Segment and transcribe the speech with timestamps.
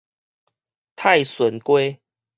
[0.95, 2.01] 泰順街